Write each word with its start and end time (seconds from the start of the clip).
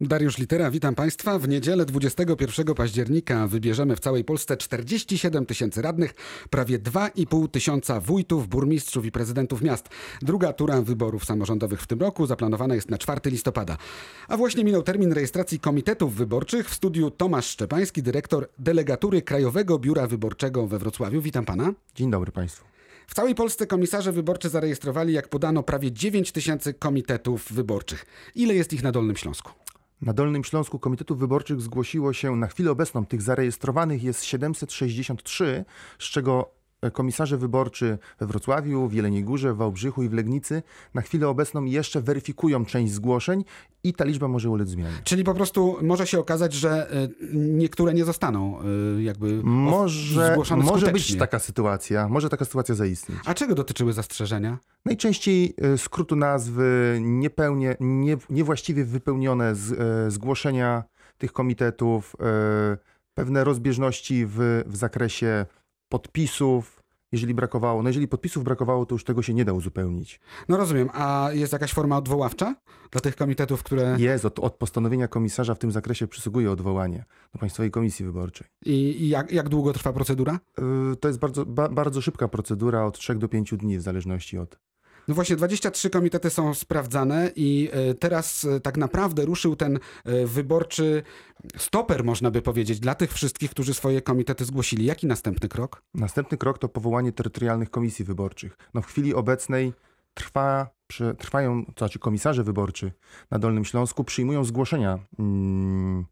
Dariusz 0.00 0.38
Litera, 0.38 0.70
witam 0.70 0.94
Państwa. 0.94 1.38
W 1.38 1.48
niedzielę 1.48 1.84
21 1.84 2.74
października 2.74 3.46
wybierzemy 3.46 3.96
w 3.96 4.00
całej 4.00 4.24
Polsce 4.24 4.56
47 4.56 5.46
tysięcy 5.46 5.82
radnych, 5.82 6.14
prawie 6.50 6.78
2,5 6.78 7.50
tysiąca 7.50 8.00
wójtów, 8.00 8.48
burmistrzów 8.48 9.04
i 9.04 9.12
prezydentów 9.12 9.62
miast. 9.62 9.88
Druga 10.22 10.52
tura 10.52 10.82
wyborów 10.82 11.24
samorządowych 11.24 11.82
w 11.82 11.86
tym 11.86 12.00
roku 12.00 12.26
zaplanowana 12.26 12.74
jest 12.74 12.90
na 12.90 12.98
4 12.98 13.30
listopada. 13.30 13.76
A 14.28 14.36
właśnie 14.36 14.64
minął 14.64 14.82
termin 14.82 15.12
rejestracji 15.12 15.60
komitetów 15.60 16.14
wyborczych. 16.14 16.70
W 16.70 16.74
studiu 16.74 17.10
Tomasz 17.10 17.46
Szczepański, 17.46 18.02
dyrektor 18.02 18.48
delegatury 18.58 19.22
Krajowego 19.22 19.78
Biura 19.78 20.06
Wyborczego 20.06 20.66
we 20.66 20.78
Wrocławiu. 20.78 21.22
Witam 21.22 21.44
Pana. 21.44 21.72
Dzień 21.94 22.10
dobry 22.10 22.32
Państwu. 22.32 22.64
W 23.06 23.14
całej 23.14 23.34
Polsce 23.34 23.66
komisarze 23.66 24.12
wyborczy 24.12 24.48
zarejestrowali, 24.48 25.12
jak 25.12 25.28
podano, 25.28 25.62
prawie 25.62 25.92
9 25.92 26.32
tysięcy 26.32 26.74
komitetów 26.74 27.52
wyborczych. 27.52 28.06
Ile 28.34 28.54
jest 28.54 28.72
ich 28.72 28.82
na 28.82 28.92
Dolnym 28.92 29.16
Śląsku? 29.16 29.52
Na 30.02 30.12
Dolnym 30.12 30.44
Śląsku 30.44 30.78
Komitetów 30.78 31.18
Wyborczych 31.18 31.60
zgłosiło 31.60 32.12
się 32.12 32.36
na 32.36 32.46
chwilę 32.46 32.70
obecną, 32.70 33.06
tych 33.06 33.22
zarejestrowanych 33.22 34.02
jest 34.02 34.24
763, 34.24 35.64
z 35.98 36.04
czego 36.04 36.57
komisarze 36.92 37.36
wyborczy 37.36 37.98
we 38.20 38.26
Wrocławiu, 38.26 38.88
w 38.88 38.92
Jeleniej 38.92 39.24
Górze, 39.24 39.54
w 39.54 39.56
Wałbrzychu 39.56 40.02
i 40.02 40.08
w 40.08 40.12
Legnicy 40.12 40.62
na 40.94 41.02
chwilę 41.02 41.28
obecną 41.28 41.64
jeszcze 41.64 42.00
weryfikują 42.00 42.64
część 42.64 42.92
zgłoszeń 42.92 43.44
i 43.84 43.94
ta 43.94 44.04
liczba 44.04 44.28
może 44.28 44.50
ulec 44.50 44.68
zmianie. 44.68 44.98
Czyli 45.04 45.24
po 45.24 45.34
prostu 45.34 45.76
może 45.82 46.06
się 46.06 46.18
okazać, 46.18 46.52
że 46.52 46.94
y, 46.94 47.10
niektóre 47.34 47.94
nie 47.94 48.04
zostaną 48.04 48.58
y, 48.98 49.02
jakby 49.02 49.40
może, 49.42 50.32
zgłoszone 50.32 50.64
może 50.64 50.86
skutecznie. 50.86 51.12
być 51.12 51.18
taka 51.18 51.38
sytuacja, 51.38 52.08
może 52.08 52.28
taka 52.28 52.44
sytuacja 52.44 52.74
zaistnieć. 52.74 53.18
A 53.24 53.34
czego 53.34 53.54
dotyczyły 53.54 53.92
zastrzeżenia? 53.92 54.58
Najczęściej 54.84 55.54
e, 55.62 55.78
skrótu 55.78 56.16
nazwy, 56.16 56.98
niepełnie, 57.00 57.76
nie, 57.80 58.16
niewłaściwie 58.30 58.84
wypełnione 58.84 59.54
z, 59.54 59.72
e, 59.72 60.10
zgłoszenia 60.10 60.84
tych 61.18 61.32
komitetów, 61.32 62.16
e, 62.20 62.78
pewne 63.14 63.44
rozbieżności 63.44 64.26
w, 64.26 64.62
w 64.66 64.76
zakresie 64.76 65.46
podpisów, 65.88 66.82
jeżeli 67.12 67.34
brakowało. 67.34 67.82
No 67.82 67.88
jeżeli 67.88 68.08
podpisów 68.08 68.44
brakowało, 68.44 68.86
to 68.86 68.94
już 68.94 69.04
tego 69.04 69.22
się 69.22 69.34
nie 69.34 69.44
da 69.44 69.52
uzupełnić. 69.52 70.20
No 70.48 70.56
rozumiem, 70.56 70.90
a 70.92 71.28
jest 71.32 71.52
jakaś 71.52 71.72
forma 71.72 71.96
odwoławcza 71.96 72.54
dla 72.90 73.00
tych 73.00 73.16
komitetów, 73.16 73.62
które... 73.62 73.96
Jest, 73.98 74.24
od, 74.24 74.38
od 74.38 74.54
postanowienia 74.54 75.08
komisarza 75.08 75.54
w 75.54 75.58
tym 75.58 75.72
zakresie 75.72 76.06
przysługuje 76.06 76.50
odwołanie 76.50 77.04
do 77.32 77.38
Państwowej 77.38 77.70
Komisji 77.70 78.04
Wyborczej. 78.04 78.46
I, 78.64 78.72
i 78.72 79.08
jak, 79.08 79.32
jak 79.32 79.48
długo 79.48 79.72
trwa 79.72 79.92
procedura? 79.92 80.40
Yy, 80.58 80.96
To 80.96 81.08
jest 81.08 81.20
bardzo, 81.20 81.46
ba, 81.46 81.68
bardzo 81.68 82.00
szybka 82.00 82.28
procedura, 82.28 82.84
od 82.84 82.98
3 82.98 83.14
do 83.14 83.28
5 83.28 83.54
dni, 83.54 83.78
w 83.78 83.82
zależności 83.82 84.38
od 84.38 84.58
No 85.08 85.14
właśnie, 85.14 85.36
23 85.36 85.90
komitety 85.90 86.30
są 86.30 86.54
sprawdzane 86.54 87.30
i 87.36 87.70
e, 87.72 87.94
teraz 87.94 88.44
e, 88.44 88.60
tak 88.60 88.76
naprawdę 88.76 89.24
ruszył 89.24 89.56
ten 89.56 89.78
e, 90.04 90.26
wyborczy 90.26 91.02
stoper, 91.56 92.04
można 92.04 92.30
by 92.30 92.42
powiedzieć, 92.42 92.80
dla 92.80 92.94
tych 92.94 93.12
wszystkich, 93.12 93.50
którzy 93.50 93.74
swoje 93.74 94.02
komitety 94.02 94.44
zgłosili. 94.44 94.84
Jaki 94.84 95.06
następny 95.06 95.48
krok? 95.48 95.82
Następny 95.94 96.38
krok 96.38 96.58
to 96.58 96.68
powołanie 96.68 97.12
terytorialnych 97.12 97.70
komisji 97.70 98.04
wyborczych. 98.04 98.56
No 98.74 98.82
w 98.82 98.86
chwili 98.86 99.14
obecnej 99.14 99.72
trwa, 100.14 100.70
przy, 100.86 101.14
trwają, 101.18 101.64
to 101.64 101.72
znaczy 101.78 101.98
komisarze 101.98 102.44
wyborczy 102.44 102.92
na 103.30 103.38
Dolnym 103.38 103.64
Śląsku 103.64 104.04
przyjmują 104.04 104.44
zgłoszenia 104.44 104.98
mm, 105.18 106.04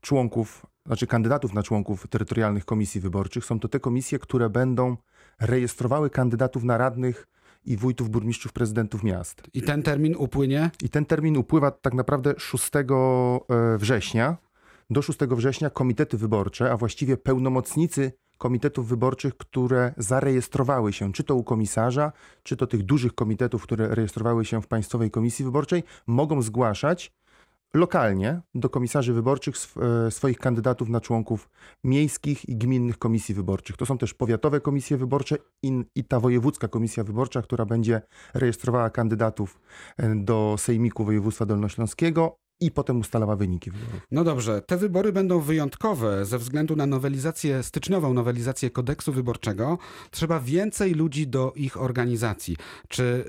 członków, 0.00 0.66
znaczy 0.86 1.06
kandydatów 1.06 1.52
na 1.52 1.62
członków 1.62 2.08
terytorialnych 2.08 2.64
komisji 2.64 3.00
wyborczych. 3.00 3.44
Są 3.44 3.60
to 3.60 3.68
te 3.68 3.80
komisje, 3.80 4.18
które 4.18 4.50
będą 4.50 4.96
rejestrowały 5.40 6.10
kandydatów 6.10 6.64
na 6.64 6.78
radnych 6.78 7.26
i 7.64 7.76
wójtów, 7.76 8.10
burmistrzów, 8.10 8.52
prezydentów 8.52 9.02
miast. 9.02 9.42
I 9.54 9.62
ten 9.62 9.82
termin 9.82 10.14
upłynie? 10.18 10.70
I 10.82 10.88
ten 10.88 11.04
termin 11.04 11.36
upływa 11.36 11.70
tak 11.70 11.94
naprawdę 11.94 12.34
6 12.38 12.70
e, 12.76 13.78
września. 13.78 14.36
Do 14.90 15.02
6 15.02 15.18
września 15.18 15.70
komitety 15.70 16.18
wyborcze, 16.18 16.72
a 16.72 16.76
właściwie 16.76 17.16
pełnomocnicy 17.16 18.12
komitetów 18.38 18.88
wyborczych, 18.88 19.36
które 19.36 19.94
zarejestrowały 19.96 20.92
się, 20.92 21.12
czy 21.12 21.24
to 21.24 21.34
u 21.34 21.44
komisarza, 21.44 22.12
czy 22.42 22.56
to 22.56 22.66
tych 22.66 22.82
dużych 22.82 23.14
komitetów, 23.14 23.62
które 23.62 23.94
rejestrowały 23.94 24.44
się 24.44 24.62
w 24.62 24.66
Państwowej 24.66 25.10
Komisji 25.10 25.44
Wyborczej, 25.44 25.82
mogą 26.06 26.42
zgłaszać 26.42 27.12
lokalnie 27.74 28.40
do 28.54 28.70
komisarzy 28.70 29.12
wyborczych 29.12 29.54
e, 30.06 30.10
swoich 30.10 30.38
kandydatów 30.38 30.88
na 30.88 31.00
członków 31.00 31.48
miejskich 31.84 32.48
i 32.48 32.56
gminnych 32.56 32.98
komisji 32.98 33.34
wyborczych. 33.34 33.76
To 33.76 33.86
są 33.86 33.98
też 33.98 34.14
powiatowe 34.14 34.60
komisje 34.60 34.96
wyborcze 34.96 35.36
i, 35.62 35.84
i 35.94 36.04
ta 36.04 36.20
wojewódzka 36.20 36.68
komisja 36.68 37.04
wyborcza, 37.04 37.42
która 37.42 37.66
będzie 37.66 38.02
rejestrowała 38.34 38.90
kandydatów 38.90 39.60
e, 39.96 40.14
do 40.16 40.54
Sejmiku 40.58 41.04
Województwa 41.04 41.46
Dolnośląskiego 41.46 42.43
i 42.60 42.70
potem 42.70 43.00
ustalała 43.00 43.36
wyniki 43.36 43.70
wyborów. 43.70 44.00
No 44.10 44.24
dobrze, 44.24 44.62
te 44.62 44.76
wybory 44.76 45.12
będą 45.12 45.40
wyjątkowe 45.40 46.24
ze 46.24 46.38
względu 46.38 46.76
na 46.76 46.86
nowelizację, 46.86 47.62
styczniową 47.62 48.14
nowelizację 48.14 48.70
kodeksu 48.70 49.12
wyborczego. 49.12 49.78
Trzeba 50.10 50.40
więcej 50.40 50.94
ludzi 50.94 51.26
do 51.26 51.52
ich 51.56 51.80
organizacji. 51.80 52.56
Czy 52.88 53.24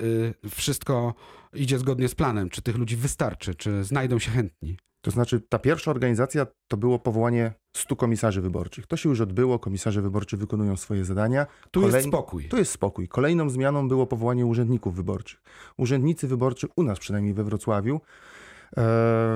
y, 0.46 0.50
wszystko 0.50 1.14
idzie 1.54 1.80
zgodnie 1.80 2.08
z 2.08 2.16
planem? 2.16 2.50
Czy 2.50 2.62
tych 2.62 2.78
ludzi 2.78 2.96
wystarczy? 2.96 3.56
Czy 3.56 3.84
znajdą 3.84 4.20
się 4.20 4.32
chętni? 4.32 4.78
To 5.02 5.12
znaczy, 5.12 5.42
ta 5.50 5.60
pierwsza 5.60 5.92
organizacja 5.92 6.48
to 6.68 6.78
było 6.78 7.00
powołanie 7.00 7.54
100 7.76 7.96
komisarzy 7.96 8.42
wyborczych. 8.42 8.88
To 8.88 8.98
się 8.98 9.10
już 9.10 9.22
odbyło, 9.22 9.60
komisarze 9.60 10.02
wyborczy 10.02 10.38
wykonują 10.38 10.78
swoje 10.78 11.06
zadania. 11.06 11.48
Tu 11.72 11.82
Kolej- 11.82 11.94
jest 11.96 12.08
spokój. 12.08 12.50
Tu 12.50 12.58
jest 12.58 12.72
spokój. 12.72 13.08
Kolejną 13.08 13.50
zmianą 13.50 13.88
było 13.88 14.08
powołanie 14.08 14.46
urzędników 14.46 14.96
wyborczych. 14.96 15.42
Urzędnicy 15.78 16.28
wyborczy, 16.28 16.68
u 16.76 16.84
nas 16.84 17.00
przynajmniej 17.00 17.34
we 17.34 17.44
Wrocławiu, 17.44 18.02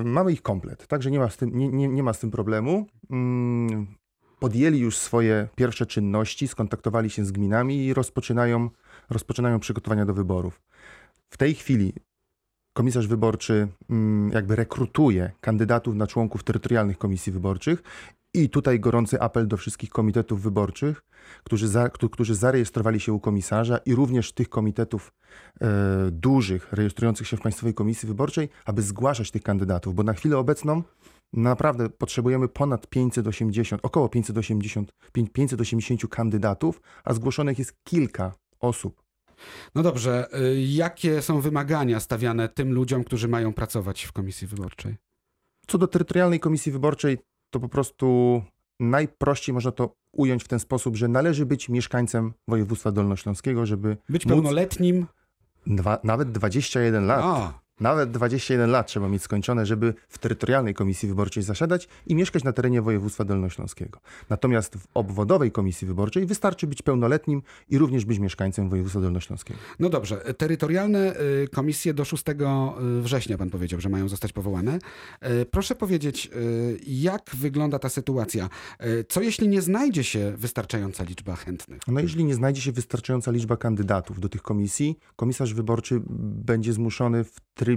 mamy 0.04 0.32
ich 0.32 0.42
komplet, 0.42 0.88
także 0.88 1.12
nie 1.12 1.20
ma 1.20 1.30
z 1.30 1.38
tym, 1.38 1.58
nie, 1.58 1.68
nie, 1.70 1.88
nie 1.88 2.04
ma 2.04 2.14
z 2.14 2.20
tym 2.20 2.32
problemu. 2.32 2.86
Mm, 3.10 3.88
podjęli 4.40 4.80
już 4.80 4.98
swoje 4.98 5.48
pierwsze 5.56 5.86
czynności, 5.86 6.48
skontaktowali 6.48 7.10
się 7.10 7.26
z 7.26 7.32
gminami 7.32 7.86
i 7.86 7.94
rozpoczynają, 7.94 8.70
rozpoczynają 9.10 9.60
przygotowania 9.60 10.06
do 10.06 10.14
wyborów. 10.14 10.62
W 11.30 11.38
tej 11.38 11.56
chwili 11.56 11.94
komisarz 12.74 13.08
wyborczy 13.08 13.68
mm, 13.90 14.32
jakby 14.32 14.56
rekrutuje 14.56 15.32
kandydatów 15.42 15.96
na 15.96 16.08
członków 16.08 16.44
terytorialnych 16.44 16.98
komisji 16.98 17.32
wyborczych 17.32 17.84
i 18.34 18.50
tutaj 18.50 18.80
gorący 18.80 19.22
apel 19.22 19.48
do 19.48 19.58
wszystkich 19.58 19.90
komitetów 19.90 20.42
wyborczych, 20.42 21.02
którzy, 21.44 21.68
za, 21.68 21.90
któ- 21.90 22.10
którzy 22.10 22.36
zarejestrowali 22.36 23.00
się 23.00 23.14
u 23.14 23.20
komisarza 23.20 23.78
i 23.78 23.96
również 23.96 24.34
tych 24.34 24.50
komitetów 24.50 25.14
e, 25.62 25.68
dużych, 26.12 26.74
rejestrujących 26.74 27.28
się 27.28 27.38
w 27.38 27.42
Państwowej 27.42 27.74
Komisji 27.74 28.08
Wyborczej, 28.08 28.50
aby 28.66 28.82
zgłaszać 28.82 29.32
tych 29.32 29.44
kandydatów, 29.44 29.96
bo 29.96 30.04
na 30.04 30.14
chwilę 30.14 30.38
obecną 30.38 30.84
naprawdę 31.34 31.90
potrzebujemy 31.90 32.48
ponad 32.48 32.88
580, 32.88 33.82
około 33.86 34.10
580, 34.10 34.92
pięć- 35.14 35.30
580 35.32 36.08
kandydatów, 36.08 36.82
a 37.04 37.14
zgłoszonych 37.14 37.60
jest 37.60 37.74
kilka 37.84 38.32
osób. 38.60 39.04
No 39.76 39.84
dobrze, 39.84 40.28
y, 40.40 40.62
jakie 40.62 41.22
są 41.22 41.42
wymagania 41.42 42.00
stawiane 42.00 42.50
tym 42.50 42.74
ludziom, 42.74 43.04
którzy 43.04 43.28
mają 43.28 43.54
pracować 43.54 44.04
w 44.04 44.12
komisji 44.12 44.48
wyborczej? 44.48 44.96
Co 45.68 45.78
do 45.78 45.88
terytorialnej 45.88 46.40
komisji 46.40 46.72
wyborczej, 46.72 47.18
to 47.50 47.60
po 47.60 47.70
prostu 47.70 48.42
najprościej 48.80 49.54
można 49.54 49.72
to 49.72 49.96
ująć 50.12 50.44
w 50.44 50.48
ten 50.48 50.60
sposób, 50.60 50.96
że 50.96 51.08
należy 51.08 51.46
być 51.46 51.70
mieszkańcem 51.70 52.34
województwa 52.48 52.92
dolnośląskiego, 52.92 53.66
żeby 53.66 53.98
Być 54.10 54.26
móc 54.26 54.34
pełnoletnim? 54.36 55.08
dwa, 55.68 56.00
nawet 56.04 56.32
21 56.32 57.06
lat. 57.06 57.22
A, 57.24 57.59
Nawet 57.80 58.12
21 58.12 58.70
lat 58.70 58.88
trzeba 58.88 59.10
mieć 59.10 59.22
skończone, 59.24 59.66
żeby 59.66 59.94
w 60.10 60.18
terytorialnej 60.18 60.74
komisji 60.74 61.10
wyborczej 61.10 61.44
zasiadać 61.44 61.88
i 62.08 62.16
mieszkać 62.16 62.44
na 62.44 62.54
terenie 62.54 62.82
województwa 62.82 63.26
dolnośląskiego. 63.26 64.00
Natomiast 64.30 64.76
w 64.78 64.88
obwodowej 64.94 65.52
komisji 65.52 65.88
wyborczej 65.88 66.26
wystarczy 66.26 66.68
być 66.68 66.82
pełnoletnim 66.82 67.42
i 67.70 67.78
również 67.78 68.06
być 68.06 68.20
mieszkańcem 68.20 68.70
województwa 68.70 69.02
dolnośląskiego. 69.02 69.60
no 69.80 69.90
dobrze. 69.90 70.18
Terytorialne 70.38 71.16
y, 71.44 71.48
komisje 71.48 71.94
do 71.94 72.06
6 72.06 72.24
września, 73.02 73.38
pan 73.38 73.50
powiedział, 73.50 73.82
że 73.82 73.90
mają 73.90 74.10
zostać 74.10 74.34
powołane. 74.34 74.80
Y, 75.42 75.46
Proszę 75.46 75.76
powiedzieć, 75.76 76.30
y, 76.36 76.80
jak 76.88 77.30
wygląda 77.34 77.80
ta 77.80 77.90
sytuacja? 77.90 78.50
Y, 78.86 79.06
Co 79.10 79.22
jeśli 79.22 79.48
nie 79.48 79.62
znajdzie 79.62 80.04
się 80.04 80.34
wystarczająca 80.38 81.04
liczba 81.04 81.36
chętnych? 81.36 81.82
No 81.88 82.00
jeżeli 82.00 82.24
nie 82.26 82.36
znajdzie 82.36 82.62
się 82.62 82.72
wystarczająca 82.72 83.32
liczba 83.32 83.58
kandydatów 83.58 84.20
do 84.20 84.30
tych 84.30 84.42
komisji, 84.42 84.98
komisarz 85.16 85.54
wyborczy 85.54 86.02
będzie 86.46 86.74
zmuszony 86.74 87.24
w 87.24 87.36
trybie 87.54 87.69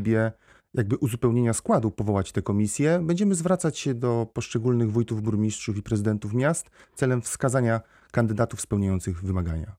jakby 0.75 0.97
uzupełnienia 0.97 1.53
składu 1.53 1.91
powołać 1.91 2.33
te 2.33 2.43
komisje. 2.43 3.00
Będziemy 3.03 3.35
zwracać 3.35 3.79
się 3.79 3.94
do 3.94 4.27
poszczególnych 4.35 4.93
wójtów, 4.93 5.23
burmistrzów 5.23 5.77
i 5.77 5.83
prezydentów 5.83 6.35
miast 6.35 6.71
celem 6.94 7.23
wskazania 7.23 7.81
kandydatów 8.12 8.61
spełniających 8.61 9.23
wymagania. 9.23 9.77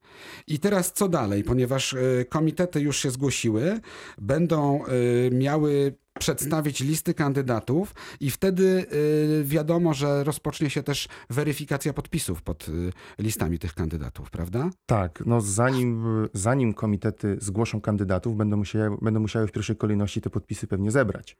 I 0.47 0.59
teraz 0.59 0.93
co 0.93 1.09
dalej? 1.09 1.43
Ponieważ 1.43 1.93
y, 1.93 2.25
komitety 2.29 2.81
już 2.81 2.97
się 2.97 3.11
zgłosiły, 3.11 3.79
będą 4.17 4.85
y, 4.85 5.29
miały 5.33 5.95
przedstawić 6.19 6.79
listy 6.79 7.13
kandydatów 7.13 7.95
i 8.19 8.31
wtedy 8.31 8.85
y, 9.41 9.43
wiadomo, 9.45 9.93
że 9.93 10.23
rozpocznie 10.23 10.69
się 10.69 10.83
też 10.83 11.07
weryfikacja 11.29 11.93
podpisów 11.93 12.41
pod 12.41 12.69
y, 12.69 12.91
listami 13.19 13.59
tych 13.59 13.73
kandydatów, 13.73 14.31
prawda? 14.31 14.69
Tak, 14.85 15.23
no 15.25 15.41
zanim, 15.41 16.05
zanim 16.33 16.73
komitety 16.73 17.37
zgłoszą 17.41 17.81
kandydatów, 17.81 18.37
będą 18.37 18.57
musiały, 18.57 18.97
będą 19.01 19.19
musiały 19.19 19.47
w 19.47 19.51
pierwszej 19.51 19.75
kolejności 19.75 20.21
te 20.21 20.29
podpisy 20.29 20.67
pewnie 20.67 20.91
zebrać. 20.91 21.37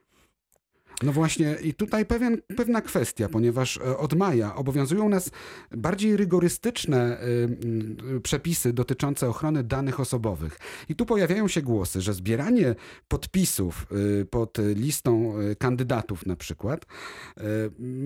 No 1.04 1.12
właśnie, 1.12 1.56
i 1.64 1.74
tutaj 1.74 2.06
pewien, 2.06 2.42
pewna 2.58 2.82
kwestia, 2.82 3.30
ponieważ 3.30 3.78
e, 3.78 3.98
od 3.98 4.14
maja 4.14 4.56
obowiązują 4.56 5.10
nas 5.10 5.32
bardziej 5.72 6.18
rygorystyczne 6.18 7.22
y, 7.22 7.26
y, 8.16 8.22
przepisy 8.22 8.74
dotyczące 8.74 9.30
ochrony 9.30 9.64
danych 9.64 10.00
osobowych. 10.00 10.60
I 10.90 10.96
tu 10.96 11.06
pojawiają 11.06 11.48
się 11.48 11.62
głosy, 11.62 12.02
że 12.02 12.14
zbieranie 12.14 12.76
podpisów 13.08 13.88
y, 14.22 14.26
pod 14.26 14.58
listą 14.76 15.34
kandydatów 15.58 16.26
na 16.26 16.36
przykład 16.36 16.86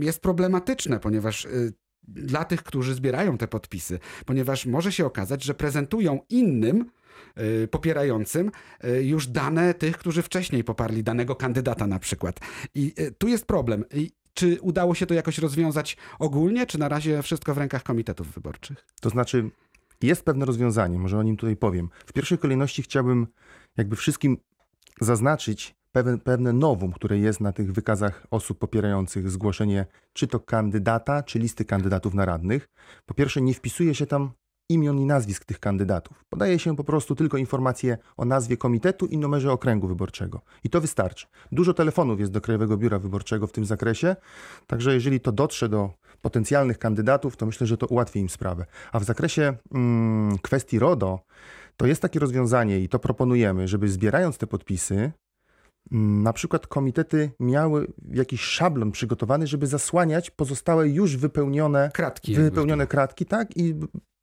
jest 0.02 0.20
problematyczne, 0.20 1.00
ponieważ 1.00 1.48
dla 2.08 2.46
tych, 2.46 2.64
którzy 2.64 2.94
zbierają 2.94 3.38
te 3.38 3.48
podpisy, 3.48 4.00
ponieważ 4.26 4.66
może 4.66 4.92
się 4.92 5.06
okazać, 5.06 5.44
że 5.44 5.54
prezentują 5.54 6.20
innym 6.30 6.86
popierającym 7.72 8.52
y, 8.84 9.04
już 9.04 9.28
dane 9.28 9.74
tych, 9.74 9.98
którzy 9.98 10.22
wcześniej 10.22 10.64
poparli 10.64 11.04
danego 11.04 11.36
kandydata 11.36 11.88
na 11.88 12.00
przykład. 12.00 12.40
I 12.76 12.94
y, 13.00 13.12
tu 13.12 13.28
jest 13.28 13.46
problem. 13.46 13.86
Czy 14.34 14.58
udało 14.62 14.96
się 14.96 15.06
to 15.06 15.14
jakoś 15.14 15.38
rozwiązać 15.38 15.98
ogólnie, 16.20 16.66
czy 16.66 16.80
na 16.80 16.90
razie 16.90 17.22
wszystko 17.22 17.54
w 17.54 17.58
rękach 17.58 17.84
komitetów 17.84 18.34
wyborczych? 18.34 18.86
To 19.02 19.10
znaczy, 19.10 19.50
jest 20.02 20.24
pewne 20.24 20.46
rozwiązanie, 20.46 21.00
może 21.00 21.18
o 21.18 21.24
nim 21.24 21.38
tutaj 21.38 21.56
powiem. 21.56 21.90
W 22.06 22.14
pierwszej 22.14 22.38
kolejności 22.38 22.84
chciałbym 22.84 23.28
jakby 23.78 23.96
wszystkim 23.96 24.38
zaznaczyć 25.02 25.76
pewne, 25.92 26.18
pewne 26.18 26.54
nowum, 26.54 26.92
które 26.92 27.18
jest 27.18 27.42
na 27.42 27.52
tych 27.52 27.74
wykazach 27.74 28.28
osób 28.32 28.60
popierających 28.60 29.32
zgłoszenie 29.32 29.86
czy 30.14 30.28
to 30.28 30.40
kandydata, 30.40 31.24
czy 31.24 31.40
listy 31.40 31.66
kandydatów 31.66 32.14
na 32.14 32.26
radnych. 32.26 32.70
Po 33.06 33.14
pierwsze, 33.14 33.42
nie 33.42 33.54
wpisuje 33.54 33.96
się 33.96 34.06
tam 34.06 34.32
imion 34.70 35.00
i 35.00 35.06
nazwisk 35.06 35.46
tych 35.46 35.60
kandydatów. 35.60 36.26
Podaje 36.30 36.60
się 36.60 36.76
po 36.76 36.84
prostu 36.84 37.16
tylko 37.16 37.38
informacje 37.38 37.98
o 38.18 38.26
nazwie 38.26 38.58
komitetu 38.58 39.06
i 39.06 39.18
numerze 39.18 39.52
okręgu 39.52 39.88
wyborczego. 39.88 40.42
I 40.64 40.70
to 40.70 40.82
wystarczy. 40.82 41.28
Dużo 41.52 41.74
telefonów 41.74 42.20
jest 42.20 42.32
do 42.32 42.42
Krajowego 42.42 42.78
Biura 42.78 43.00
Wyborczego 43.00 43.48
w 43.48 43.52
tym 43.52 43.66
zakresie, 43.66 44.16
także 44.68 44.94
jeżeli 44.94 45.20
to 45.20 45.32
dotrze 45.32 45.70
do 45.70 45.90
potencjalnych 46.22 46.80
kandydatów, 46.80 47.38
to 47.38 47.46
myślę, 47.46 47.68
że 47.68 47.78
to 47.78 47.88
ułatwi 47.88 48.20
im 48.20 48.30
sprawę. 48.30 48.66
A 48.92 49.00
w 49.00 49.04
zakresie 49.04 49.54
mm, 49.74 50.38
kwestii 50.38 50.80
RODO, 50.80 51.20
to 51.78 51.88
jest 51.88 52.02
takie 52.02 52.20
rozwiązanie 52.20 52.80
i 52.80 52.90
to 52.90 53.00
proponujemy, 53.00 53.68
żeby 53.68 53.90
zbierając 53.90 54.38
te 54.38 54.48
podpisy, 54.48 55.12
mm, 55.92 56.24
na 56.24 56.34
przykład 56.34 56.68
komitety 56.68 57.32
miały 57.40 57.88
jakiś 58.12 58.42
szablon 58.42 58.92
przygotowany, 58.92 59.48
żeby 59.48 59.68
zasłaniać 59.68 60.32
pozostałe 60.32 60.90
już 60.90 61.18
wypełnione 61.18 61.92
Kratki. 61.94 62.36
wypełnione 62.36 62.88
kratki, 62.88 63.26
tak? 63.26 63.58
I 63.58 63.76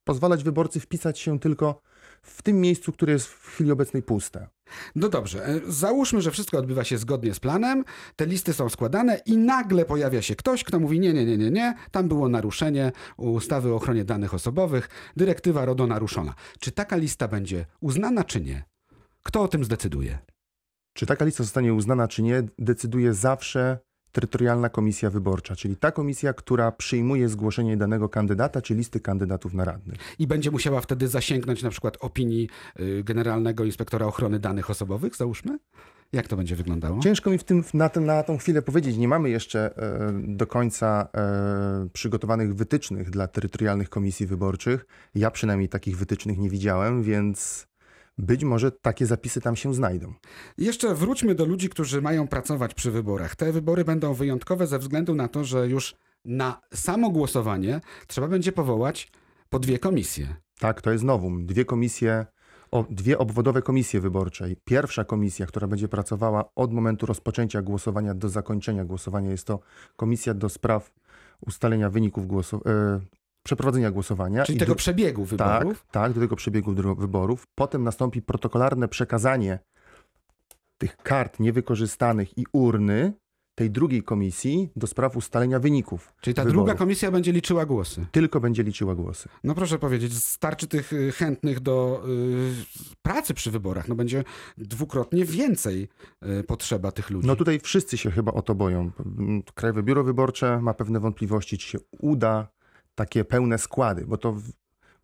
pozwalać 0.04 0.44
wyborcy 0.44 0.80
wpisać 0.80 1.18
się 1.18 1.38
tylko 1.38 1.80
w 2.22 2.42
tym 2.42 2.60
miejscu, 2.60 2.92
które 2.92 3.12
jest 3.12 3.26
w 3.26 3.46
chwili 3.46 3.72
obecnej 3.72 4.02
puste. 4.02 4.48
No 4.94 5.08
dobrze, 5.08 5.46
e, 5.46 5.60
załóżmy, 5.66 6.20
że 6.20 6.30
wszystko 6.30 6.58
odbywa 6.58 6.84
się 6.84 6.98
zgodnie 6.98 7.34
z 7.34 7.40
planem, 7.40 7.84
te 8.16 8.26
listy 8.26 8.52
są 8.52 8.68
składane 8.68 9.20
i 9.26 9.36
nagle 9.36 9.84
pojawia 9.84 10.22
się 10.22 10.36
ktoś, 10.36 10.64
kto 10.64 10.80
mówi 10.80 11.00
nie, 11.00 11.12
nie, 11.12 11.24
nie, 11.24 11.36
nie, 11.36 11.50
nie, 11.50 11.74
tam 11.90 12.08
było 12.08 12.28
naruszenie 12.28 12.92
ustawy 13.16 13.72
o 13.72 13.76
ochronie 13.76 14.04
danych 14.04 14.34
osobowych, 14.34 14.88
dyrektywa 15.16 15.64
RODO 15.64 15.86
naruszona. 15.86 16.34
Czy 16.58 16.72
taka 16.72 16.96
lista 16.96 17.28
będzie 17.28 17.66
uznana, 17.80 18.24
czy 18.24 18.40
nie? 18.40 18.64
Kto 19.22 19.42
o 19.42 19.48
tym 19.48 19.64
zdecyduje? 19.64 20.18
Czy 20.94 21.06
taka 21.06 21.24
lista 21.24 21.44
zostanie 21.44 21.74
uznana, 21.74 22.08
czy 22.08 22.22
nie, 22.22 22.42
decyduje 22.58 23.14
zawsze 23.14 23.78
terytorialna 24.14 24.68
komisja 24.68 25.10
wyborcza, 25.10 25.56
czyli 25.56 25.76
ta 25.76 25.92
komisja, 25.92 26.32
która 26.32 26.72
przyjmuje 26.72 27.28
zgłoszenie 27.28 27.76
danego 27.76 28.08
kandydata, 28.08 28.62
czy 28.62 28.74
listy 28.74 29.00
kandydatów 29.00 29.54
na 29.54 29.64
radnych. 29.64 29.98
I 30.18 30.26
będzie 30.26 30.50
musiała 30.50 30.80
wtedy 30.80 31.08
zasięgnąć 31.08 31.62
na 31.62 31.70
przykład 31.70 31.96
opinii 32.00 32.48
y, 32.80 33.04
Generalnego 33.04 33.64
Inspektora 33.64 34.06
Ochrony 34.06 34.38
Danych 34.38 34.70
Osobowych, 34.70 35.16
załóżmy? 35.16 35.58
Jak 36.12 36.28
to 36.28 36.36
będzie 36.36 36.56
wyglądało? 36.56 37.00
Ciężko 37.00 37.30
mi 37.30 37.38
w 37.38 37.44
tym, 37.44 37.64
na, 37.74 37.88
tym, 37.88 38.06
na 38.06 38.22
tą 38.22 38.38
chwilę 38.38 38.62
powiedzieć. 38.62 38.96
Nie 38.96 39.08
mamy 39.08 39.30
jeszcze 39.30 39.76
e, 39.76 40.12
do 40.36 40.46
końca 40.46 41.08
e, 41.14 41.88
przygotowanych 41.92 42.54
wytycznych 42.54 43.10
dla 43.10 43.28
terytorialnych 43.28 43.90
komisji 43.90 44.26
wyborczych. 44.26 44.86
Ja 45.14 45.30
przynajmniej 45.30 45.68
takich 45.68 45.96
wytycznych 45.96 46.38
nie 46.38 46.50
widziałem, 46.50 47.02
więc 47.02 47.66
być 48.18 48.44
może 48.44 48.72
takie 48.72 49.06
zapisy 49.06 49.40
tam 49.40 49.56
się 49.56 49.74
znajdą. 49.74 50.14
Jeszcze 50.58 50.94
wróćmy 50.94 51.34
do 51.34 51.44
ludzi, 51.44 51.68
którzy 51.68 52.02
mają 52.02 52.28
pracować 52.28 52.74
przy 52.74 52.90
wyborach. 52.90 53.36
Te 53.36 53.52
wybory 53.52 53.84
będą 53.84 54.14
wyjątkowe 54.14 54.66
ze 54.66 54.78
względu 54.78 55.14
na 55.14 55.28
to, 55.28 55.44
że 55.44 55.68
już 55.68 55.94
na 56.24 56.60
samo 56.74 57.10
głosowanie 57.10 57.80
trzeba 58.06 58.28
będzie 58.28 58.52
powołać 58.52 59.12
po 59.50 59.58
dwie 59.58 59.78
komisje. 59.78 60.36
Tak, 60.58 60.82
to 60.82 60.92
jest 60.92 61.04
nowum. 61.04 61.46
Dwie 61.46 61.64
komisje, 61.64 62.26
o, 62.70 62.84
dwie 62.90 63.18
obwodowe 63.18 63.62
komisje 63.62 64.00
wyborcze. 64.00 64.48
Pierwsza 64.64 65.04
komisja, 65.04 65.46
która 65.46 65.66
będzie 65.66 65.88
pracowała 65.88 66.54
od 66.54 66.72
momentu 66.72 67.06
rozpoczęcia 67.06 67.62
głosowania 67.62 68.14
do 68.14 68.28
zakończenia 68.28 68.84
głosowania, 68.84 69.30
jest 69.30 69.46
to 69.46 69.60
komisja 69.96 70.34
do 70.34 70.48
spraw 70.48 70.92
ustalenia 71.40 71.90
wyników 71.90 72.26
głosu, 72.26 72.60
e, 72.66 73.00
przeprowadzenia 73.44 73.90
głosowania. 73.90 74.44
Czyli 74.44 74.58
tego 74.58 74.72
dru- 74.72 74.76
przebiegu 74.76 75.24
wyborów. 75.24 75.80
Tak, 75.82 75.90
tak, 75.90 76.12
do 76.12 76.20
tego 76.20 76.36
przebiegu 76.36 76.74
wyborów. 76.94 77.46
Potem 77.54 77.84
nastąpi 77.84 78.22
protokolarne 78.22 78.88
przekazanie 78.88 79.58
tych 80.78 80.96
kart 80.96 81.40
niewykorzystanych 81.40 82.38
i 82.38 82.46
urny 82.52 83.12
tej 83.54 83.70
drugiej 83.70 84.02
komisji 84.02 84.68
do 84.76 84.86
spraw 84.86 85.16
ustalenia 85.16 85.58
wyników. 85.58 86.14
Czyli 86.20 86.34
ta 86.34 86.42
wyborów. 86.42 86.64
druga 86.66 86.78
komisja 86.78 87.10
będzie 87.10 87.32
liczyła 87.32 87.66
głosy. 87.66 88.06
Tylko 88.12 88.40
będzie 88.40 88.62
liczyła 88.62 88.94
głosy. 88.94 89.28
No 89.44 89.54
proszę 89.54 89.78
powiedzieć, 89.78 90.18
starczy 90.24 90.66
tych 90.66 90.92
y, 90.92 91.12
chętnych 91.12 91.60
do 91.60 92.04
y, 92.08 92.52
pracy 93.02 93.34
przy 93.34 93.50
wyborach. 93.50 93.88
No 93.88 93.94
będzie 93.94 94.24
dwukrotnie 94.58 95.24
więcej 95.24 95.88
y, 96.40 96.44
potrzeba 96.44 96.92
tych 96.92 97.10
ludzi. 97.10 97.26
No 97.26 97.36
tutaj 97.36 97.60
wszyscy 97.60 97.98
się 97.98 98.10
chyba 98.10 98.32
o 98.32 98.42
to 98.42 98.54
boją. 98.54 98.90
Krajowe 99.54 99.82
Biuro 99.82 100.04
Wyborcze 100.04 100.60
ma 100.60 100.74
pewne 100.74 101.00
wątpliwości, 101.00 101.58
czy 101.58 101.68
się 101.68 101.78
uda 102.00 102.48
takie 102.94 103.24
pełne 103.24 103.58
składy, 103.58 104.06
bo 104.06 104.16
to 104.16 104.36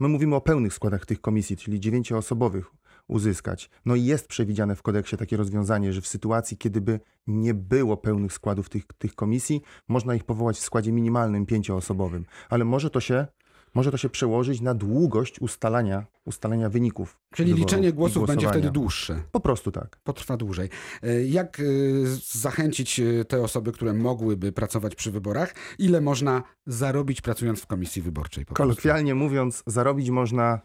my 0.00 0.08
mówimy 0.08 0.36
o 0.36 0.40
pełnych 0.40 0.74
składach 0.74 1.06
tych 1.06 1.20
komisji, 1.20 1.56
czyli 1.56 1.80
dziewięcioosobowych 1.80 2.70
uzyskać. 3.08 3.70
No 3.84 3.94
i 3.94 4.04
jest 4.04 4.28
przewidziane 4.28 4.76
w 4.76 4.82
kodeksie 4.82 5.16
takie 5.16 5.36
rozwiązanie, 5.36 5.92
że 5.92 6.00
w 6.00 6.06
sytuacji, 6.06 6.56
kiedy 6.56 6.80
by 6.80 7.00
nie 7.26 7.54
było 7.54 7.96
pełnych 7.96 8.32
składów 8.32 8.68
tych, 8.68 8.84
tych 8.98 9.14
komisji, 9.14 9.62
można 9.88 10.14
ich 10.14 10.24
powołać 10.24 10.56
w 10.56 10.60
składzie 10.60 10.92
minimalnym 10.92 11.46
pięcioosobowym. 11.46 12.26
Ale 12.48 12.64
może 12.64 12.90
to 12.90 13.00
się, 13.00 13.26
może 13.74 13.90
to 13.90 13.96
się 13.96 14.08
przełożyć 14.08 14.60
na 14.60 14.74
długość 14.74 15.40
ustalania, 15.40 16.06
ustalania 16.24 16.68
wyników. 16.68 17.18
Czyli 17.34 17.54
liczenie 17.54 17.92
głosów 17.92 18.26
będzie 18.26 18.48
wtedy 18.48 18.70
dłuższe. 18.70 19.22
Po 19.32 19.40
prostu 19.40 19.70
tak. 19.72 19.96
Potrwa 20.04 20.36
dłużej. 20.36 20.68
Y, 21.04 21.26
Jak 21.28 21.60
y, 21.60 22.04
zachęcić 22.32 23.00
y, 23.00 23.24
te 23.28 23.42
osoby, 23.42 23.72
które 23.72 23.94
mogłyby 23.94 24.52
pracować 24.52 24.94
przy 24.94 25.10
wyborach? 25.10 25.54
Ile 25.78 26.00
można 26.00 26.42
zarobić 26.66 27.20
pracując 27.20 27.60
w 27.60 27.66
komisji 27.66 28.02
wyborczej? 28.02 28.44
Kolokwialnie 28.44 29.14
mówiąc, 29.14 29.62
zarobić 29.66 30.10
można 30.10 30.60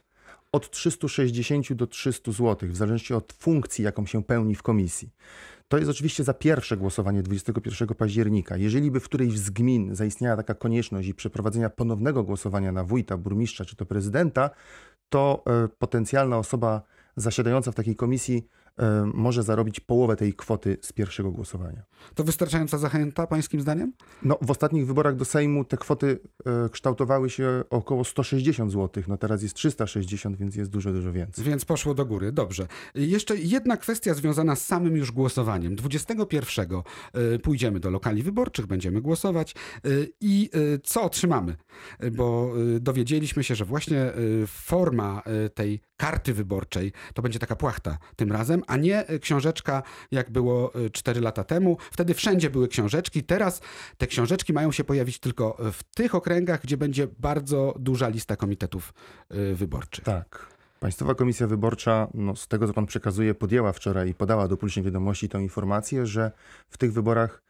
od 0.56 0.70
360 0.70 1.74
do 1.74 1.88
300 1.88 2.32
zł, 2.32 2.70
w 2.70 2.76
zależności 2.76 3.14
od 3.14 3.34
funkcji, 3.34 3.86
jaką 3.86 4.06
się 4.06 4.24
pełni 4.24 4.56
w 4.56 4.64
komisji. 4.64 5.10
To 5.68 5.78
jest 5.78 5.90
oczywiście 5.90 6.24
za 6.24 6.34
pierwsze 6.34 6.78
głosowanie 6.78 7.24
21 7.24 7.88
października. 7.88 8.58
Jeżeli 8.58 8.92
by 8.92 9.00
w 9.00 9.04
którejś 9.04 9.40
z 9.40 9.50
gmin 9.50 9.96
zaistniała 9.96 10.38
taka 10.38 10.54
konieczność 10.54 11.08
i 11.08 11.14
przeprowadzenia 11.14 11.70
ponownego 11.70 12.24
głosowania 12.24 12.72
na 12.72 12.84
wójta, 12.84 13.18
burmistrza 13.18 13.66
czy 13.66 13.76
to 13.76 13.86
prezydenta, 13.86 14.50
to 15.10 15.44
e, 15.48 15.68
potencjalna 15.68 16.38
osoba 16.38 16.82
zasiadająca 17.16 17.72
w 17.72 17.76
takiej 17.76 17.96
komisji 17.96 18.48
e, 18.80 19.12
może 19.14 19.44
zarobić 19.44 19.80
połowę 19.80 20.16
tej 20.16 20.34
kwoty 20.34 20.78
z 20.82 20.94
pierwszego 20.94 21.32
głosowania. 21.32 21.84
To 22.16 22.24
wystarczająca 22.24 22.78
zachęta, 22.78 23.28
pańskim 23.28 23.62
zdaniem? 23.62 23.94
No, 24.24 24.38
w 24.42 24.52
ostatnich 24.52 24.88
wyborach 24.88 25.16
do 25.16 25.26
Sejmu 25.26 25.66
te 25.66 25.78
kwoty 25.78 26.20
e, 26.46 26.70
kształtowały 26.70 27.30
się 27.30 27.64
około 27.70 28.04
160 28.04 28.72
zł. 28.72 29.04
No 29.08 29.18
teraz 29.18 29.44
jest 29.44 29.56
360, 29.56 30.38
więc 30.38 30.56
jest 30.56 30.72
dużo, 30.72 30.94
dużo 30.94 31.12
więcej. 31.12 31.46
Więc 31.46 31.66
poszło 31.66 31.94
do 31.94 32.06
góry. 32.06 32.32
Dobrze. 32.32 32.68
Jeszcze 32.96 33.38
jedna 33.38 33.78
kwestia 33.78 34.14
związana 34.14 34.56
z 34.56 34.66
samym 34.66 34.96
już 34.96 35.12
głosowaniem. 35.12 35.76
21 35.76 36.68
y, 37.36 37.40
pójdziemy 37.40 37.80
do 37.80 37.90
lokali 37.90 38.24
wyborczych, 38.24 38.66
będziemy 38.66 39.02
głosować 39.02 39.56
i 40.22 40.50
co 40.84 41.04
otrzymamy? 41.04 41.56
Bo 42.12 42.54
dowiedzieliśmy 42.80 43.44
się, 43.44 43.56
że 43.56 43.66
właśnie 43.66 44.14
forma 44.48 45.24
tej 45.54 45.82
karty 45.98 46.34
wyborczej 46.34 46.92
to 47.14 47.22
będzie 47.22 47.40
taka 47.40 47.56
płachta 47.56 47.98
tym 48.16 48.32
razem, 48.32 48.64
a 48.68 48.78
nie 48.78 49.10
y, 49.10 49.20
książeczka 49.20 49.84
jak 50.12 50.32
było 50.32 50.72
4 50.92 51.22
lata 51.22 51.44
temu. 51.44 51.78
Wtedy 51.92 52.14
wszędzie 52.14 52.50
były 52.50 52.68
książeczki. 52.68 53.24
Teraz 53.24 53.62
te 53.98 54.08
książeczki 54.08 54.54
mają 54.54 54.72
się 54.72 54.84
pojawić 54.84 55.20
tylko 55.20 55.58
w 55.74 55.84
tych 55.84 56.16
okręgach, 56.16 56.62
gdzie 56.62 56.78
będzie 56.78 57.08
bardzo 57.20 57.74
duża 57.80 58.08
lista 58.08 58.36
komitetów 58.36 58.94
wyborczych. 59.56 60.04
Tak. 60.04 60.56
Państwowa 60.80 61.16
Komisja 61.16 61.48
Wyborcza, 61.48 62.08
no, 62.14 62.36
z 62.36 62.48
tego 62.48 62.68
co 62.68 62.74
pan 62.74 62.86
przekazuje, 62.86 63.36
podjęła 63.36 63.74
wczoraj 63.74 64.10
i 64.10 64.14
podała 64.14 64.48
do 64.48 64.58
publicznej 64.58 64.86
wiadomości 64.86 65.30
tę 65.30 65.42
informację, 65.42 66.06
że 66.06 66.32
w 66.70 66.78
tych 66.78 66.94
wyborach 66.94 67.42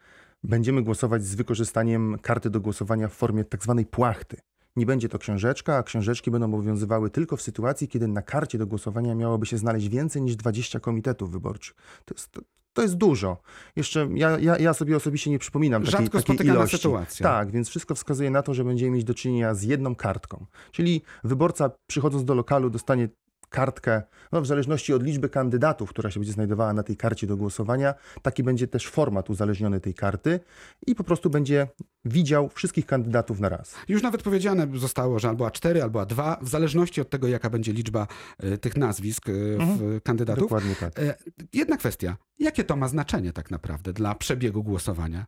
będziemy 0.44 0.82
głosować 0.82 1.24
z 1.24 1.34
wykorzystaniem 1.34 2.16
karty 2.22 2.50
do 2.50 2.60
głosowania 2.60 3.08
w 3.08 3.12
formie 3.12 3.44
tak 3.44 3.62
zwanej 3.62 3.86
płachty. 3.86 4.36
Nie 4.76 4.86
będzie 4.86 5.08
to 5.08 5.18
książeczka, 5.18 5.76
a 5.76 5.82
książeczki 5.82 6.30
będą 6.30 6.46
obowiązywały 6.46 7.10
tylko 7.10 7.36
w 7.36 7.42
sytuacji, 7.42 7.88
kiedy 7.88 8.08
na 8.08 8.22
karcie 8.22 8.58
do 8.58 8.66
głosowania 8.66 9.14
miałoby 9.14 9.46
się 9.46 9.58
znaleźć 9.58 9.88
więcej 9.88 10.22
niż 10.22 10.36
20 10.36 10.80
komitetów 10.80 11.30
wyborczych. 11.30 11.76
To 12.04 12.14
jest, 12.14 12.30
to, 12.72 12.82
jest 12.82 12.94
dużo. 12.94 13.36
Jeszcze 13.76 14.08
ja, 14.14 14.38
ja, 14.38 14.58
ja 14.58 14.74
sobie 14.74 14.96
osobiście 14.96 15.30
nie 15.30 15.38
przypominam 15.38 15.82
takiej, 15.82 15.92
Rzadko 15.92 16.18
takiej 16.18 16.22
spotykana 16.22 16.58
ilości. 16.58 16.76
sytuacja. 16.76 17.24
Tak, 17.24 17.50
więc 17.50 17.68
wszystko 17.68 17.94
wskazuje 17.94 18.30
na 18.30 18.42
to, 18.42 18.54
że 18.54 18.64
będziemy 18.64 18.90
mieć 18.90 19.04
do 19.04 19.14
czynienia 19.14 19.54
z 19.54 19.62
jedną 19.62 19.94
kartką. 19.94 20.46
Czyli 20.72 21.02
wyborca 21.24 21.70
przychodząc 21.86 22.24
do 22.24 22.34
lokalu 22.34 22.70
dostanie 22.70 23.08
kartkę, 23.56 24.02
no 24.32 24.40
w 24.42 24.46
zależności 24.46 24.92
od 24.92 25.02
liczby 25.02 25.28
kandydatów, 25.28 25.90
która 25.90 26.10
się 26.10 26.20
będzie 26.20 26.32
znajdowała 26.32 26.72
na 26.72 26.82
tej 26.82 26.96
karcie 26.96 27.26
do 27.26 27.36
głosowania, 27.36 27.94
taki 28.22 28.42
będzie 28.42 28.68
też 28.68 28.86
format 28.86 29.30
uzależniony 29.30 29.80
tej 29.80 29.94
karty 29.94 30.40
i 30.86 30.94
po 30.94 31.04
prostu 31.04 31.30
będzie 31.30 31.68
widział 32.04 32.48
wszystkich 32.48 32.86
kandydatów 32.86 33.40
na 33.40 33.48
raz. 33.48 33.74
Już 33.88 34.02
nawet 34.02 34.22
powiedziane 34.22 34.66
zostało, 34.74 35.18
że 35.18 35.28
albo 35.28 35.46
A4, 35.46 35.80
albo 35.80 36.00
A2, 36.02 36.36
w 36.44 36.48
zależności 36.48 37.00
od 37.00 37.10
tego, 37.10 37.28
jaka 37.28 37.50
będzie 37.50 37.72
liczba 37.72 38.06
e, 38.38 38.58
tych 38.58 38.76
nazwisk 38.76 39.28
e, 39.28 39.32
w 39.32 39.60
Mhm. 39.60 40.00
kandydatów. 40.00 40.42
Dokładnie 40.44 40.74
tak. 40.80 40.98
E, 40.98 41.14
Jedna 41.52 41.76
kwestia. 41.76 42.16
Jakie 42.38 42.64
to 42.64 42.76
ma 42.76 42.88
znaczenie 42.88 43.32
tak 43.32 43.50
naprawdę 43.50 43.92
dla 43.92 44.14
przebiegu 44.14 44.62
głosowania? 44.64 45.26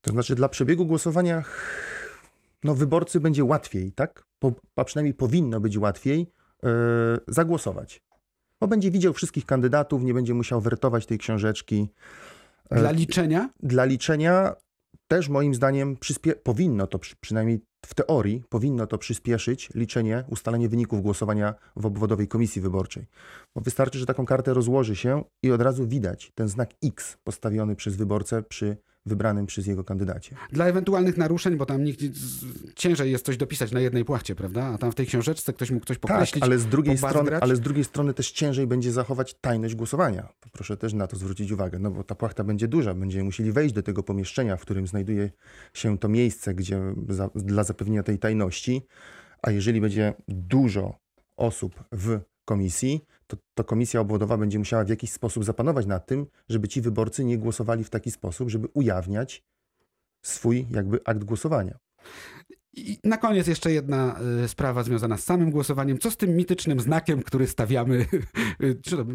To 0.00 0.10
znaczy 0.10 0.34
dla 0.34 0.48
przebiegu 0.48 0.86
głosowania 0.86 1.44
no 2.64 2.74
wyborcy 2.74 3.20
będzie 3.20 3.44
łatwiej, 3.44 3.92
tak? 3.92 4.24
Po, 4.38 4.52
a 4.76 4.84
przynajmniej 4.84 5.14
powinno 5.14 5.60
być 5.60 5.78
łatwiej 5.78 6.32
zagłosować. 7.28 8.02
Bo 8.60 8.68
będzie 8.68 8.90
widział 8.90 9.12
wszystkich 9.12 9.46
kandydatów, 9.46 10.02
nie 10.02 10.14
będzie 10.14 10.34
musiał 10.34 10.60
wertować 10.60 11.06
tej 11.06 11.18
książeczki. 11.18 11.88
E, 12.70 12.80
Dla 12.80 12.90
liczenia? 12.90 13.50
dla 13.62 13.84
liczenia 13.84 14.54
też 15.08 15.28
moim 15.28 15.54
zdaniem 15.54 15.96
przyspie- 15.96 16.34
powinno 16.34 16.86
to, 16.86 16.98
przy, 16.98 17.16
przynajmniej 17.20 17.60
w 17.86 17.94
teorii, 17.94 18.44
powinno 18.48 18.86
to 18.86 18.98
przyspieszyć 18.98 19.70
liczenie, 19.74 20.24
ustalenie 20.28 20.68
wyników 20.68 21.02
głosowania 21.02 21.54
w 21.76 21.86
obwodowej 21.86 22.28
komisji 22.28 22.62
wyborczej. 22.62 23.06
Bo 23.54 23.60
wystarczy, 23.60 23.98
że 23.98 24.06
taką 24.06 24.26
kartę 24.26 24.54
rozłoży 24.54 24.96
się 24.96 25.24
i 25.42 25.52
od 25.52 25.62
razu 25.62 25.86
widać 25.86 26.32
ten 26.34 26.48
znak 26.48 26.70
X 26.84 27.16
postawiony 27.24 27.76
przez 27.76 27.96
wyborcę 27.96 28.42
przy 28.42 28.76
wybranym 29.06 29.46
przez 29.46 29.66
jego 29.66 29.84
kandydacie. 29.84 30.36
Dla 30.52 30.66
ewentualnych 30.66 31.16
naruszeń, 31.16 31.56
bo 31.56 31.66
tam 31.66 31.84
nikt, 31.84 32.00
ciężej 32.76 33.12
jest 33.12 33.24
coś 33.26 33.36
dopisać 33.36 33.72
na 33.72 33.80
jednej 33.80 34.04
płachcie, 34.04 34.34
prawda? 34.34 34.64
A 34.64 34.78
tam 34.78 34.92
w 34.92 34.94
tej 34.94 35.06
książeczce 35.06 35.52
ktoś 35.52 35.70
mógł 35.70 35.86
coś 35.86 35.98
Tak, 35.98 36.10
pokreślić. 36.10 36.44
ale 36.44 36.58
z, 36.58 36.66
drugiej 36.66 36.98
strony, 36.98 37.40
ale 37.40 37.56
z 37.56 37.60
drugiej 37.60 37.84
strony 37.84 38.14
też 38.14 38.30
ciężej 38.30 38.66
będzie 38.66 38.92
zachować 38.92 39.34
tajność 39.34 39.74
głosowania. 39.74 40.28
Proszę 40.52 40.76
też 40.76 40.92
na 40.92 41.06
to 41.06 41.16
zwrócić 41.16 41.50
uwagę, 41.50 41.78
no 41.78 41.90
bo 41.90 42.04
ta 42.04 42.14
płachta 42.14 42.44
będzie 42.44 42.68
duża. 42.68 42.94
Będziemy 42.94 43.24
musieli 43.24 43.52
wejść 43.52 43.74
do 43.74 43.82
tego 43.82 44.02
pomieszczenia, 44.02 44.56
w 44.56 44.60
którym 44.60 44.86
znajduje 44.86 45.30
się 45.74 45.98
to 45.98 46.08
miejsce, 46.08 46.54
gdzie 46.54 46.80
za, 47.08 47.30
dla 47.34 47.64
zapewnienia 47.64 48.02
tej 48.02 48.18
tajności. 48.18 48.86
A 49.42 49.50
jeżeli 49.50 49.80
będzie 49.80 50.14
dużo 50.28 50.98
osób 51.36 51.84
w 51.92 52.20
komisji, 52.44 53.00
to, 53.30 53.36
to 53.54 53.64
komisja 53.64 54.00
obwodowa 54.00 54.36
będzie 54.36 54.58
musiała 54.58 54.84
w 54.84 54.88
jakiś 54.88 55.12
sposób 55.12 55.44
zapanować 55.44 55.86
nad 55.86 56.06
tym, 56.06 56.26
żeby 56.48 56.68
ci 56.68 56.80
wyborcy 56.80 57.24
nie 57.24 57.38
głosowali 57.38 57.84
w 57.84 57.90
taki 57.90 58.10
sposób, 58.10 58.50
żeby 58.50 58.68
ujawniać 58.74 59.42
swój 60.22 60.66
jakby 60.70 61.00
akt 61.04 61.24
głosowania. 61.24 61.78
I 62.72 62.98
na 63.04 63.16
koniec 63.16 63.46
jeszcze 63.46 63.72
jedna 63.72 64.20
y, 64.44 64.48
sprawa 64.48 64.82
związana 64.82 65.16
z 65.16 65.24
samym 65.24 65.50
głosowaniem. 65.50 65.98
Co 65.98 66.10
z 66.10 66.16
tym 66.16 66.36
mitycznym 66.36 66.80
znakiem, 66.80 67.22
który 67.22 67.46
stawiamy? 67.46 68.06
Y, 68.62 68.80
co 68.84 68.96
to- 68.96 69.06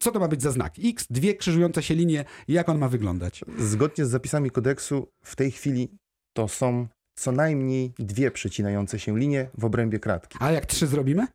Co 0.00 0.12
to 0.12 0.20
ma 0.20 0.28
być 0.28 0.42
za 0.42 0.50
znak? 0.50 0.74
X, 0.84 1.06
dwie 1.10 1.34
krzyżujące 1.34 1.82
się 1.82 1.94
linie. 1.94 2.24
Jak 2.48 2.68
on 2.68 2.78
ma 2.78 2.88
wyglądać? 2.88 3.44
Zgodnie 3.58 4.04
z 4.06 4.08
zapisami 4.10 4.50
kodeksu 4.50 5.08
w 5.24 5.36
tej 5.36 5.50
chwili 5.50 5.88
to 6.32 6.48
są 6.48 6.86
co 7.16 7.32
najmniej 7.32 7.92
dwie 7.98 8.30
przecinające 8.30 8.98
się 8.98 9.18
linie 9.18 9.50
w 9.58 9.64
obrębie 9.64 9.98
kratki. 9.98 10.38
A 10.40 10.50
jak 10.52 10.66
trzy 10.66 10.86
zrobimy? 10.86 11.26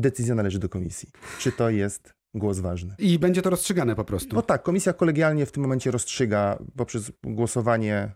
Decyzja 0.00 0.34
należy 0.34 0.58
do 0.58 0.68
komisji. 0.68 1.08
Czy 1.38 1.52
to 1.52 1.70
jest 1.70 2.14
głos 2.34 2.58
ważny? 2.58 2.94
I 2.98 3.18
będzie 3.18 3.42
to 3.42 3.50
rozstrzygane 3.50 3.94
po 3.94 4.04
prostu. 4.04 4.36
No 4.36 4.42
tak, 4.42 4.62
komisja 4.62 4.92
kolegialnie 4.92 5.46
w 5.46 5.52
tym 5.52 5.62
momencie 5.62 5.90
rozstrzyga 5.90 6.58
poprzez 6.76 7.12
głosowanie, 7.24 8.12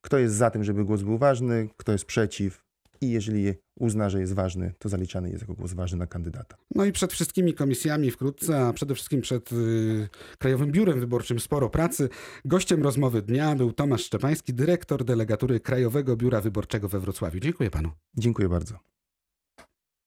kto 0.00 0.18
jest 0.18 0.34
za 0.34 0.50
tym, 0.50 0.64
żeby 0.64 0.84
głos 0.84 1.02
był 1.02 1.18
ważny, 1.18 1.68
kto 1.76 1.92
jest 1.92 2.04
przeciw. 2.04 2.62
I 3.00 3.10
jeżeli 3.10 3.54
uzna, 3.80 4.10
że 4.10 4.20
jest 4.20 4.32
ważny, 4.32 4.72
to 4.78 4.88
zaliczany 4.88 5.30
jest 5.30 5.40
jako 5.40 5.54
głos 5.54 5.72
ważny 5.72 5.98
na 5.98 6.06
kandydata. 6.06 6.56
No 6.74 6.84
i 6.84 6.92
przed 6.92 7.12
wszystkimi 7.12 7.54
komisjami 7.54 8.10
wkrótce, 8.10 8.66
a 8.66 8.72
przede 8.72 8.94
wszystkim 8.94 9.20
przed 9.20 9.52
y, 9.52 10.08
Krajowym 10.38 10.72
Biurem 10.72 11.00
Wyborczym 11.00 11.40
sporo 11.40 11.70
pracy. 11.70 12.08
Gościem 12.44 12.82
rozmowy 12.82 13.22
dnia 13.22 13.54
był 13.54 13.72
Tomasz 13.72 14.04
Szczepański, 14.04 14.54
dyrektor 14.54 15.04
delegatury 15.04 15.60
Krajowego 15.60 16.16
Biura 16.16 16.40
Wyborczego 16.40 16.88
we 16.88 17.00
Wrocławiu. 17.00 17.40
Dziękuję 17.40 17.70
panu. 17.70 17.90
Dziękuję 18.16 18.48
bardzo. 18.48 18.91